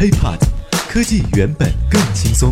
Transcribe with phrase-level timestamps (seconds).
[0.00, 0.38] HiPod，
[0.88, 2.50] 科技原本更轻松。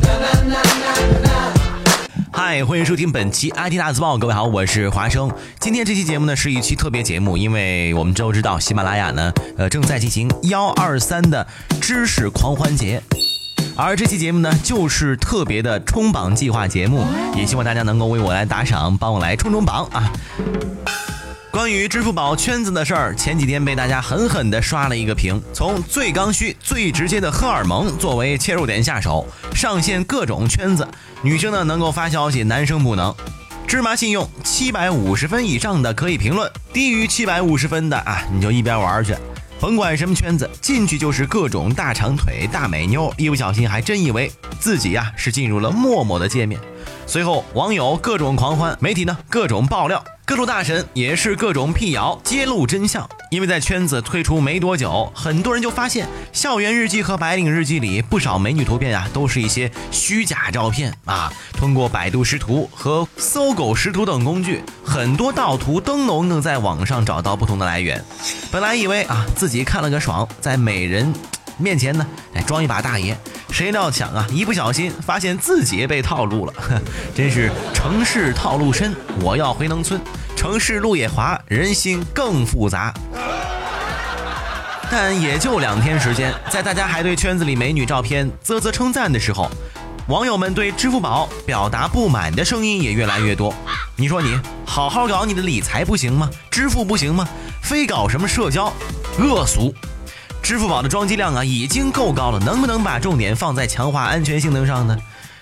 [2.30, 4.18] 嗨，欢迎收听本期 IT 大字报。
[4.18, 5.32] 各位好，我是华生。
[5.58, 11.46] 今天这期节目呢是一期特别节目，因为我们都知道喜马拉雅呢，呃，正在进行幺二三的
[11.80, 13.03] 知识狂欢节，
[13.75, 20.12] 而这期节目呢就是特别的冲榜计划节目，也希望大家能够为我来打赏，帮我来冲冲榜啊。
[21.59, 25.43] 关于支付宝圈子的事儿，前几天被大家狠狠地刷了一个屏。
[25.52, 30.86] 从最刚需、最直接的荷尔蒙作为切入点下手，上线各种圈子。
[31.20, 33.12] 女生呢能够发消息，男生不能。
[33.66, 39.16] 芝麻信用七百五十分以上的可以评论，低于七百五十分的啊，你就一边玩去。
[39.59, 44.30] 甭管什么圈子，进去就是各种大长腿、大美妞，一不小心还真以为
[44.61, 46.61] 自己呀是进入了陌陌的界面。
[47.05, 50.00] 随后网友各种狂欢，媒体呢各种爆料。
[50.28, 53.09] 各路大神也是各种辟谣，揭露真相。
[53.30, 61.33] 因为在圈子推出没多久，很多人就发现《校园日记》和《白领日记》里不少美女图片啊，都是一些虚假照片啊。
[61.55, 68.05] 通过百度识图和搜狗识图等工具，很多盗图都能在网上找到不同的来源。
[68.53, 71.10] 本来以为啊自己看了个爽，在美人
[71.56, 73.16] 面前呢，哎装一把大爷。
[73.50, 76.53] 谁料想啊，一不小心发现自己被套路了，
[77.16, 78.94] 真是城市套路深。
[79.22, 79.98] 我要回农村，
[80.39, 82.94] 城市路也滑，人心更复杂。
[84.89, 89.50] 但也就两天时间，在大家还对圈子里美女照片啧啧称赞的时候，
[90.06, 93.53] 网友们对支付宝表达不满的声音也越来越多。
[93.97, 96.31] 你说你好好搞你的理财不行吗？
[96.53, 97.27] 支付不行吗？
[97.61, 98.72] 非搞什么社交，
[99.19, 99.75] 恶俗。
[100.41, 104.97] 支付宝的装机量啊，已经够高了，能不能把重点放在强化安全性能上呢？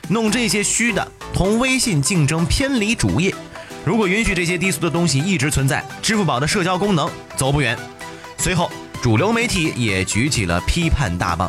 [0.08, 3.34] 弄这些虚的，同微信竞争偏离主业。
[3.86, 7.78] 如果允许这些低俗的东西一直存在，支付宝的社交功能走不远。
[8.36, 8.68] 随后，
[9.00, 11.48] 主流媒体也举起了批判大棒。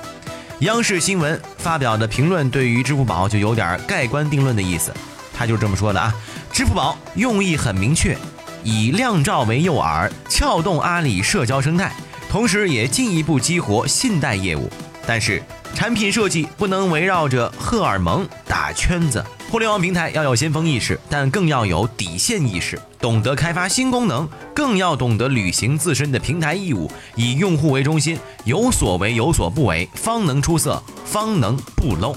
[0.59, 4.93] 央视新闻发表的评论对于支付宝就有点盖棺定论的意思，
[5.33, 6.13] 他就这么说的啊：
[6.53, 8.15] 支付宝用意很明确，
[8.63, 11.91] 以靓照为诱饵，撬动阿里社交生态。
[12.29, 14.71] 同时，也进一步激活信贷业务，
[15.07, 15.41] 但是
[15.73, 19.25] 产品设计不能围绕着荷尔蒙打圈子。
[19.49, 32.13] 互联网平台要有先锋意识，但更要有底线意识，懂得开发新功能，更要懂得履行自身的平台义务，以用户为中心，有所为有所不为，方能出色，方能不 low。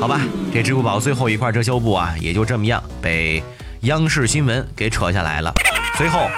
[0.00, 0.20] 好吧，
[0.52, 3.42] 这支付宝最后一块遮羞布啊，也就这么样被
[3.82, 5.52] 央视新闻给扯下来了。
[5.96, 6.28] 随后。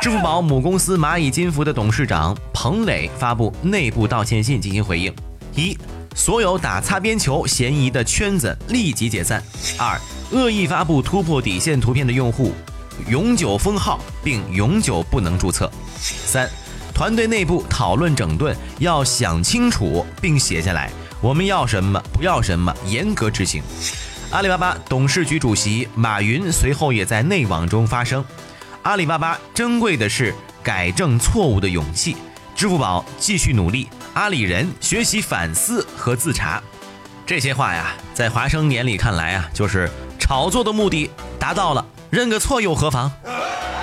[0.00, 5.12] 支付宝母公司蚂蚁金服的董事长彭磊发布内部道歉信进行回应：
[5.56, 5.76] 一、
[6.14, 9.40] 所有打擦边球嫌疑的圈子立即解散；
[9.78, 9.98] 二、
[10.30, 12.52] 恶意发布突破底线图片的用户
[13.08, 15.70] 永久封号并永久不能注册；
[16.00, 16.48] 三、
[16.92, 23.62] 团队内部讨论整顿要想清楚并写下来，我们要什么不要什么，严格执行。
[24.30, 28.24] 阿里巴巴董事局主席马云随后也在内网中发声。
[28.82, 32.16] 阿里巴巴珍贵的是改正错误的勇气，
[32.58, 36.60] 支付宝继续努力，阿里人学习反思和自查。
[37.24, 39.88] 这些话呀，在华生眼里看来啊，就是
[40.18, 41.08] 炒作的目的
[41.38, 43.12] 达到了，认个错又何妨？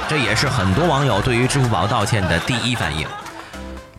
[0.10, 3.08] 这也是很多网友对于支付宝道歉的第一反应。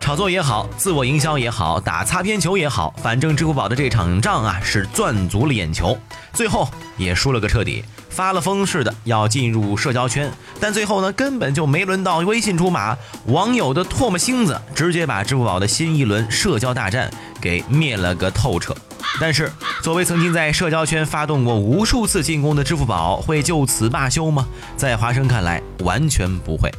[0.07, 5.99] 炒作也好，自我营销也好，打擦边球也好，反正支付宝的这场仗啊，是赚足了眼球，
[6.33, 7.85] 最后也输了个彻底。
[8.09, 10.31] 发了疯似的要进入社交圈，
[10.61, 12.97] 但最后呢，根本就没轮到微信出马，
[13.27, 18.73] 网友的唾沫星子直接把支付宝的新一轮社交大战给灭了个透彻。
[19.21, 19.51] 但是，
[19.83, 24.47] 作为曾经在社交圈发动过无数次进攻的支付宝，会就此罢休吗？
[24.77, 26.73] 在华生看来，完全不会。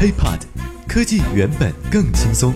[0.00, 0.40] HiPod，
[0.92, 2.52] 科技原本更轻松。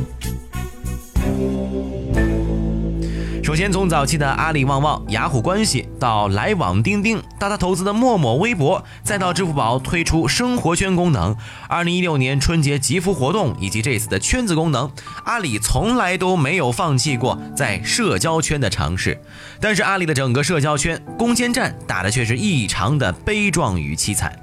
[3.42, 11.34] 首先，从早期的阿里旺旺、雅虎关系，到来往钉钉，到他投资的陌陌、微博，再到支付宝推出生活圈功能，
[11.66, 14.90] 二零一六年春节集福活动，以及这次的圈子功能，
[15.24, 19.18] 阿里从来都没有放弃过在社交圈的尝试。
[19.62, 24.38] 但是，阿里的整个社交圈攻坚战打的却是异常的悲壮与凄惨。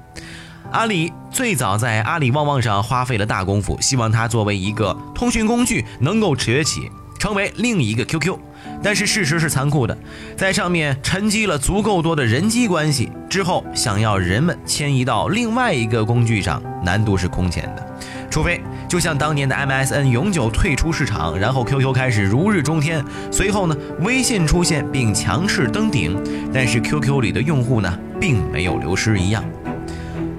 [0.74, 6.90] 阿里最早在阿里旺旺上花费了大功夫，希望它作为一个通讯工具能够崛起。
[7.16, 8.36] 成为另一个 QQ，
[8.82, 9.96] 但是事实是残酷的，
[10.36, 17.86] 在上面沉积了足够多的人机关系之后，想要人们迁移到另外一个工具上，难度是空前的。
[18.28, 26.20] 除非就像当年的 MSN 永久退出市场，然后 QQ 开始如日中天，随后呢，微信出现并强势登顶，
[26.52, 29.42] 但是 QQ 里的用户呢，并没有流失一样。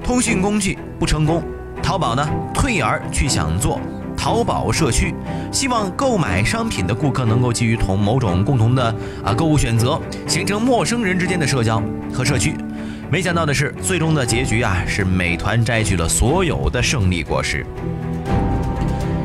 [0.05, 1.43] 通讯工具不成功，
[1.81, 2.23] 淘宝呢，
[2.53, 3.81] 退而去想做。
[4.15, 5.15] 淘宝社区，
[5.51, 11.81] 希望购买商品的顾客能够基于同某种共同的啊购物选择，形成陌生人之间的社交
[12.13, 12.53] 和社区。
[13.09, 17.65] 没想到的是，最终的结局啊是美团摘取了所有的胜利果实。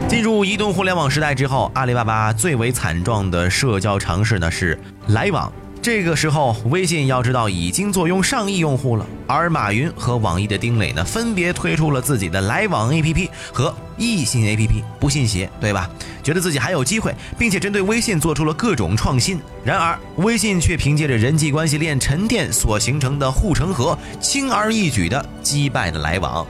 [0.09, 4.79] 进入移动互联网时代之后，阿里巴巴最为惨状的社交尝试呢是
[5.09, 5.53] 来往。
[5.83, 15.89] 这个时候，微信要知道已经坐拥上亿用户了，而马云和网易的丁磊呢，分别推出了自己的来往 APP 和易信 APP，不信邪，对吧？
[16.23, 19.41] 觉得自己还有机会，并且针对微信做出了各种创新。
[19.65, 26.47] 然而，微信却凭借着人际关系链沉淀所形成的护城河，轻而易举地击败了来往。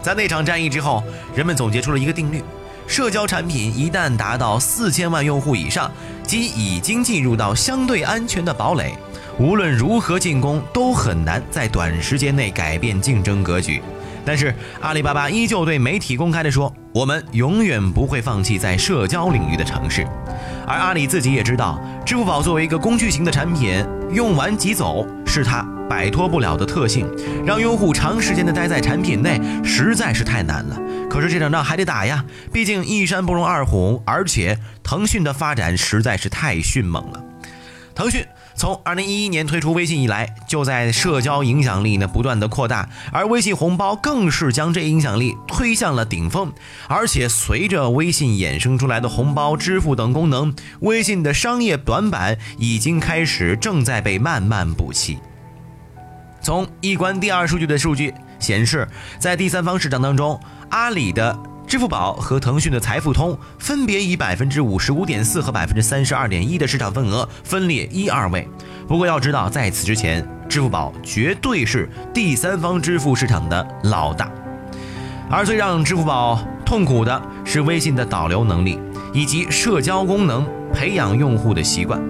[0.00, 1.02] 在那场战役之后，
[1.34, 2.40] 人们总结出了一个定律。
[2.86, 5.90] 社交产品一旦达到四千万用户以上，
[6.22, 8.94] 即已经进入到相对安全的堡垒。
[9.38, 13.82] 无论如何进攻，都很难在短时间内改变竞争格局。
[14.24, 20.02] 但是阿里巴巴依旧对媒体公开的说：“我们永远不会放弃在社交领域的尝试。”
[20.66, 27.06] 而阿里自己也知道，支付宝作为一个工具型的产品，用完即走是它摆脱不了的特性，
[27.44, 30.80] 让用户长时间的待在产品内实在是太难了。
[31.10, 37.22] 可是这场仗还得打呀，毕竟一山不容二虎，而且腾讯的发展实在是太迅猛了。
[37.94, 38.24] 腾讯
[38.56, 46.50] 从二零一一年推出微信以来，就在社交影响力呢不断的扩大，而微信红包更是将这影响力推向了顶峰。
[46.88, 55.18] 而且随着微信衍生出来的红包、支付等功能，微信的商业短板已经开始正在被慢慢补齐。
[56.40, 58.88] 从一关第二数据的数据显示，
[59.18, 60.40] 在第三方市场当中。
[60.68, 68.48] 阿里的支付宝和腾讯的财付通分别以百分之五十五点四和百分之三十二点一的市场份额分列一二位。
[68.86, 74.30] 不过要知道，在此之前，支付宝绝对是第三方支付市场的老大。
[75.28, 78.78] 而最让支付宝痛苦的是微信的导流能力
[79.12, 82.00] 以及社交功能培养用户的习惯。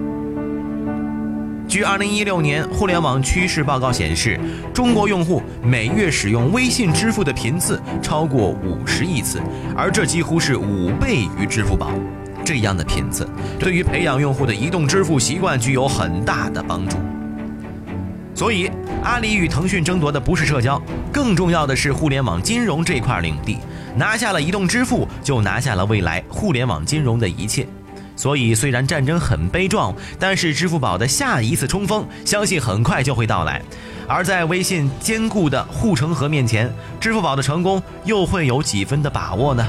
[1.67, 4.39] 据二零一六年互联网趋势报告显示，
[4.73, 9.41] 中国用户每月使用微信支付的频次超过五十亿次，
[9.75, 11.91] 而这几乎是五倍于支付宝。
[12.45, 13.27] 这样的频次
[13.59, 16.95] 对于培养用户的移动支付习惯具有很大的帮助。
[18.33, 18.71] 所以，
[19.03, 20.81] 阿里与腾讯争夺的不是社交，
[21.11, 23.57] 更重要的是互联网金融这块领地。
[23.93, 27.67] 拿下了移动支付，就拿下了未来互联网金融的一切。
[28.17, 33.61] 所以，虽然战争很悲壮，但是支付宝的下一次冲锋，相信很快就会到来。
[34.07, 39.65] 而在微信坚固的护城河面前，支付宝的成功又会有几分的把握呢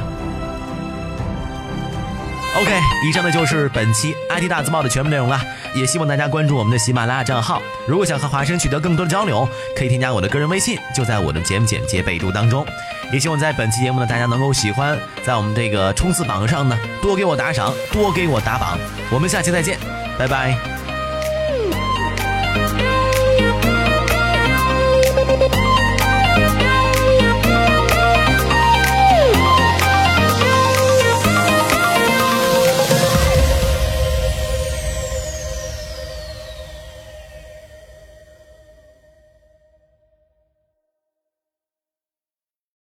[2.56, 5.40] ？OK，以上呢就是本期 IT 大字报的全部内容了。
[5.74, 7.60] 也希望大家关注我们的喜马拉雅账号。
[7.86, 9.46] 如果想和华生取得更多的交流，
[9.76, 12.66] 可以添加我的个人微信，就在我的节目简介备注当中。
[13.12, 18.78] 也希望在本期节目呢，大家能够喜欢，在我们这个冲刺榜上呢，多给我打赏，多给我打榜。
[19.10, 19.78] 我们下期再见，
[20.18, 20.77] 拜拜。